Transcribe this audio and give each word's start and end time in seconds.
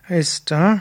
Ist 0.08 0.50
da? 0.50 0.74
Äh, 0.74 0.78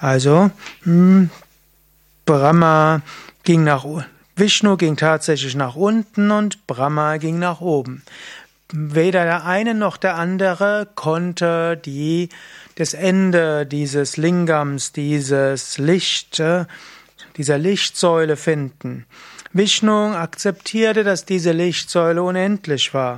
also, 0.00 0.50
hm, 0.82 1.30
Brahma 2.26 3.02
ging 3.42 3.64
nach 3.64 3.84
Vishnu 4.36 4.76
ging 4.76 4.96
tatsächlich 4.96 5.54
nach 5.54 5.76
unten 5.76 6.30
und 6.30 6.66
Brahma 6.66 7.18
ging 7.18 7.38
nach 7.38 7.60
oben. 7.60 8.02
Weder 8.72 9.24
der 9.24 9.44
eine 9.44 9.74
noch 9.74 9.96
der 9.96 10.16
andere 10.16 10.88
konnte 10.94 11.76
die, 11.76 12.30
das 12.76 12.94
Ende 12.94 13.66
dieses 13.66 14.16
Lingams, 14.16 14.92
dieses 14.92 15.78
Licht, 15.78 16.42
dieser 17.36 17.58
Lichtsäule 17.58 18.36
finden. 18.36 19.06
Vishnu 19.52 20.14
akzeptierte, 20.14 21.04
dass 21.04 21.26
diese 21.26 21.52
Lichtsäule 21.52 22.22
unendlich 22.22 22.94
war. 22.94 23.16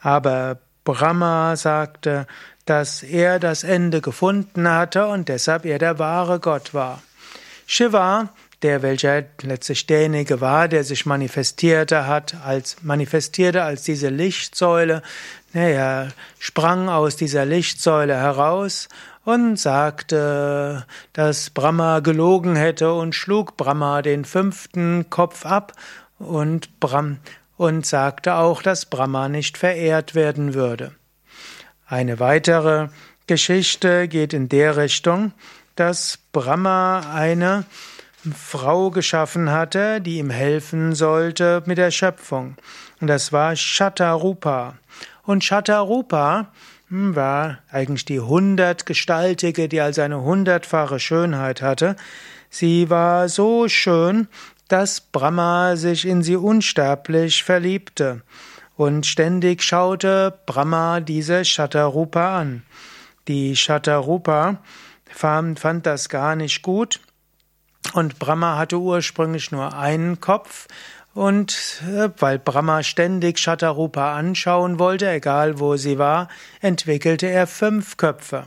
Aber 0.00 0.58
Brahma 0.82 1.56
sagte, 1.56 2.26
dass 2.64 3.02
er 3.02 3.38
das 3.38 3.62
Ende 3.64 4.00
gefunden 4.00 4.68
hatte 4.68 5.06
und 5.06 5.28
deshalb 5.28 5.64
er 5.66 5.78
der 5.78 5.98
wahre 5.98 6.40
Gott 6.40 6.74
war. 6.74 7.02
Shiva 7.66 8.30
der 8.66 8.82
welcher 8.82 9.22
letztlich 9.42 9.86
derjenige 9.86 10.40
war, 10.40 10.66
der 10.66 10.82
sich 10.82 11.06
manifestierte 11.06 12.08
hat, 12.08 12.34
als 12.44 12.78
manifestierte 12.82 13.62
als 13.62 13.84
diese 13.84 14.08
Lichtsäule. 14.08 15.02
Er 15.52 16.08
sprang 16.40 16.88
aus 16.88 17.14
dieser 17.14 17.44
Lichtsäule 17.44 18.16
heraus 18.16 18.88
und 19.24 19.56
sagte, 19.56 20.84
dass 21.12 21.50
Brahma 21.50 22.00
gelogen 22.00 22.56
hätte 22.56 22.92
und 22.92 23.14
schlug 23.14 23.56
Brahma 23.56 24.02
den 24.02 24.24
fünften 24.24 25.08
Kopf 25.10 25.46
ab 25.46 25.72
und 26.18 26.80
Brahm 26.80 27.18
und 27.56 27.86
sagte 27.86 28.34
auch, 28.34 28.62
dass 28.62 28.86
Brahma 28.86 29.28
nicht 29.28 29.58
verehrt 29.58 30.16
werden 30.16 30.54
würde. 30.54 30.90
Eine 31.86 32.18
weitere 32.18 32.88
Geschichte 33.28 34.08
geht 34.08 34.32
in 34.32 34.48
der 34.48 34.76
Richtung, 34.76 35.30
dass 35.76 36.18
Brahma 36.32 37.14
eine 37.14 37.64
Frau 38.32 38.90
geschaffen 38.90 39.50
hatte, 39.50 40.00
die 40.00 40.18
ihm 40.18 40.30
helfen 40.30 40.94
sollte 40.94 41.62
mit 41.66 41.78
der 41.78 41.90
Schöpfung. 41.90 42.56
Und 43.00 43.08
das 43.08 43.32
war 43.32 43.56
Shatarupa. 43.56 44.74
Und 45.24 45.44
Shatarupa 45.44 46.52
hm, 46.88 47.16
war 47.16 47.58
eigentlich 47.70 48.04
die 48.04 48.20
hundertgestaltige, 48.20 49.68
die 49.68 49.80
also 49.80 50.02
eine 50.02 50.22
hundertfache 50.22 51.00
Schönheit 51.00 51.62
hatte. 51.62 51.96
Sie 52.48 52.90
war 52.90 53.28
so 53.28 53.68
schön, 53.68 54.28
dass 54.68 55.00
Brahma 55.00 55.76
sich 55.76 56.06
in 56.06 56.22
sie 56.22 56.36
unsterblich 56.36 57.44
verliebte. 57.44 58.22
Und 58.76 59.06
ständig 59.06 59.62
schaute 59.62 60.38
Brahma 60.46 61.00
diese 61.00 61.44
Shatarupa 61.44 62.40
an. 62.40 62.62
Die 63.26 63.56
Shatarupa 63.56 64.58
fand 65.12 65.86
das 65.86 66.08
gar 66.08 66.36
nicht 66.36 66.62
gut 66.62 67.00
und 67.94 68.18
Brahma 68.18 68.56
hatte 68.56 68.78
ursprünglich 68.78 69.50
nur 69.52 69.76
einen 69.76 70.20
Kopf, 70.20 70.66
und 71.16 71.82
äh, 71.88 72.10
weil 72.18 72.38
Brahma 72.38 72.82
ständig 72.82 73.38
Shatarupa 73.38 74.14
anschauen 74.14 74.78
wollte, 74.78 75.08
egal 75.08 75.58
wo 75.58 75.76
sie 75.76 75.98
war, 75.98 76.28
entwickelte 76.60 77.26
er 77.26 77.46
fünf 77.46 77.96
Köpfe. 77.96 78.44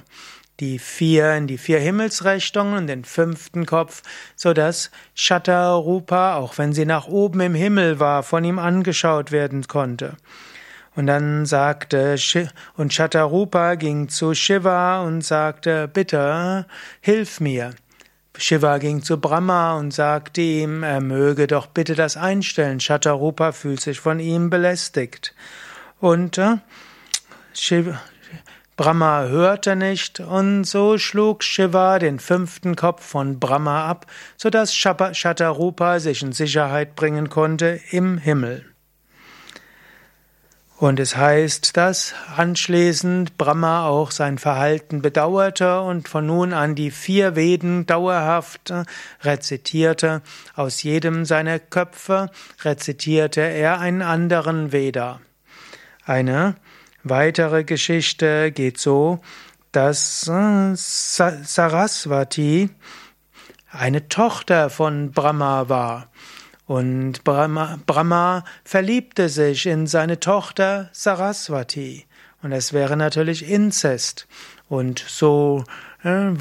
Die 0.60 0.78
vier 0.78 1.34
in 1.34 1.48
die 1.48 1.58
vier 1.58 1.80
Himmelsrichtungen 1.80 2.78
und 2.78 2.88
den 2.88 3.06
fünften 3.06 3.66
Kopf, 3.66 4.04
so 4.36 4.54
dass 4.54 4.92
Shatarupa, 5.16 6.36
auch 6.36 6.60
wenn 6.60 6.72
sie 6.72 6.86
nach 6.86 7.08
oben 7.08 7.40
im 7.40 7.56
Himmel 7.56 8.00
war, 8.00 8.22
von 8.22 8.44
ihm 8.44 8.60
angeschaut 8.60 9.32
werden 9.32 9.68
konnte. 9.68 10.18
Und 10.96 11.08
dann 11.08 11.48
sagte, 11.48 12.18
und 12.76 12.94
Shatarupa 12.94 13.76
ging 13.76 14.10
zu 14.10 14.36
Shiva 14.36 15.02
und 15.02 15.24
sagte, 15.24 15.88
bitte, 15.88 16.68
hilf 17.02 17.40
mir. 17.40 17.74
Shiva 18.38 18.78
ging 18.78 19.02
zu 19.02 19.20
Brahma 19.20 19.78
und 19.78 19.92
sagte 19.94 20.42
ihm, 20.42 20.84
er 20.84 21.02
möge 21.02 21.48
doch 21.48 21.68
bitte 21.68 21.96
das 21.96 22.16
einstellen. 22.16 22.80
Shatarupa 22.80 23.52
fühlt 23.52 23.82
sich 23.82 24.00
von 24.00 24.20
ihm 24.20 24.50
belästigt. 24.50 25.34
Und 26.00 26.38
äh, 26.38 26.58
Brahma 28.78 29.24
hörte 29.24 29.76
nicht 29.76 30.22
und 30.22 30.64
so 30.64 30.98
schlug 30.98 31.44
Shiva 31.44 32.00
den 32.00 32.20
fünften 32.20 32.78
Kopf 32.78 33.06
von 33.06 33.38
Brahma 33.38 33.86
ab, 33.88 34.06
so 34.38 34.50
dass 34.50 34.74
Shatarupa 34.74 36.00
sich 36.00 36.22
in 36.22 36.32
Sicherheit 36.32 36.96
bringen 36.96 37.30
konnte 37.30 37.82
im 37.92 38.18
Himmel. 38.18 38.66
Und 40.80 41.00
es 41.02 41.18
heißt, 41.18 41.76
dass 41.76 42.14
anschließend 42.38 43.38
Brahma 43.38 43.86
auch 43.86 44.12
sein 44.12 44.38
Verhalten 44.38 45.02
bedauerte 45.02 45.82
und 45.82 46.08
von 46.08 46.26
nun 46.26 46.54
an 46.54 46.74
die 46.74 46.90
vier 46.90 47.36
Veden 47.36 47.86
dauerhaft 47.86 48.74
rezitierte. 49.22 50.22
Aus 50.56 50.82
jedem 50.82 51.26
seiner 51.26 51.60
Köpfe 51.60 52.32
rezitierte 52.64 53.42
er 53.42 53.82
einen 53.82 54.02
anderen 54.02 54.72
Veda. 54.72 55.20
Eine 56.06 56.56
weitere 57.04 57.66
Geschichte 57.66 58.54
geht 58.54 58.80
so, 58.80 59.20
dass 59.74 60.30
äh, 60.30 60.76
Saraswati 60.76 62.70
eine 63.70 64.08
Tochter 64.08 64.70
von 64.70 65.12
Brahma 65.12 65.68
war. 65.68 66.08
Und 66.70 67.24
Brahma, 67.24 67.80
Brahma 67.88 68.44
verliebte 68.64 69.28
sich 69.28 69.66
in 69.66 69.88
seine 69.88 70.20
Tochter 70.20 70.92
Saraswati. 70.92 72.06
Und 72.44 72.52
es 72.52 72.74
wäre 72.74 72.96
natürlich 72.96 73.50
Inzest. 73.50 74.28
Und 74.68 75.00
so 75.00 75.64
äh, 76.04 76.32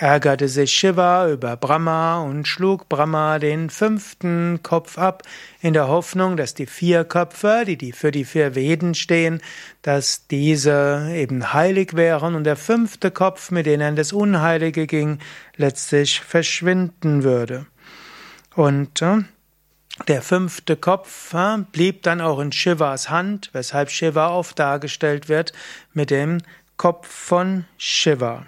ärgerte 0.00 0.48
sich 0.48 0.72
Shiva 0.72 1.30
über 1.30 1.56
Brahma 1.56 2.22
und 2.22 2.48
schlug 2.48 2.88
Brahma 2.88 3.38
den 3.38 3.70
fünften 3.70 4.64
Kopf 4.64 4.98
ab, 4.98 5.22
in 5.60 5.74
der 5.74 5.86
Hoffnung, 5.86 6.36
dass 6.36 6.54
die 6.54 6.66
vier 6.66 7.04
Köpfe, 7.04 7.62
die, 7.64 7.78
die 7.78 7.92
für 7.92 8.10
die 8.10 8.24
vier 8.24 8.56
Veden 8.56 8.96
stehen, 8.96 9.40
dass 9.82 10.26
diese 10.26 11.08
eben 11.14 11.52
heilig 11.52 11.94
wären 11.94 12.34
und 12.34 12.42
der 12.42 12.56
fünfte 12.56 13.12
Kopf, 13.12 13.52
mit 13.52 13.66
dem 13.66 13.80
er 13.80 13.92
das 13.92 14.12
Unheilige 14.12 14.88
ging, 14.88 15.20
letztlich 15.54 16.18
verschwinden 16.18 17.22
würde. 17.22 17.66
Und 18.56 19.00
äh, 19.02 19.18
Der 20.08 20.22
fünfte 20.22 20.76
Kopf 20.76 21.34
blieb 21.70 22.02
dann 22.02 22.20
auch 22.20 22.40
in 22.40 22.50
Shivas 22.50 23.10
Hand, 23.10 23.50
weshalb 23.52 23.90
Shiva 23.90 24.30
oft 24.30 24.58
dargestellt 24.58 25.28
wird 25.28 25.52
mit 25.92 26.10
dem 26.10 26.38
Kopf 26.76 27.06
von 27.08 27.66
Shiva. 27.76 28.46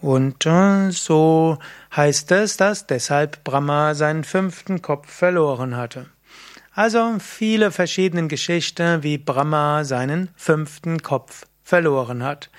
Und 0.00 0.46
äh, 0.46 0.90
so 0.90 1.58
heißt 1.94 2.32
es, 2.32 2.56
dass 2.56 2.88
deshalb 2.88 3.44
Brahma 3.44 3.94
seinen 3.94 4.24
fünften 4.24 4.82
Kopf 4.82 5.08
verloren 5.08 5.76
hatte. 5.76 6.06
Also 6.74 7.18
viele 7.20 7.70
verschiedene 7.70 8.26
Geschichten, 8.26 9.02
wie 9.04 9.18
Brahma 9.18 9.84
seinen 9.84 10.30
fünften 10.34 11.02
Kopf 11.02 11.44
verloren 11.72 12.22
hat. 12.22 12.50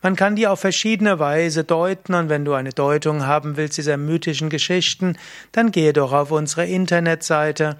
Man 0.00 0.16
kann 0.16 0.34
die 0.34 0.46
auf 0.46 0.60
verschiedene 0.60 1.18
Weise 1.18 1.62
deuten 1.62 2.14
und 2.14 2.30
wenn 2.30 2.46
du 2.46 2.54
eine 2.54 2.70
Deutung 2.70 3.26
haben 3.26 3.58
willst 3.58 3.76
dieser 3.76 3.98
mythischen 3.98 4.48
Geschichten, 4.48 5.18
dann 5.52 5.72
gehe 5.72 5.92
doch 5.92 6.14
auf 6.14 6.30
unsere 6.30 6.64
Internetseite 6.64 7.76